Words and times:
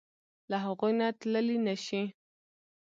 له 0.49 0.57
هغوی 0.65 0.93
نه 0.99 1.07
تللی 1.19 1.57
نشې. 1.65 2.03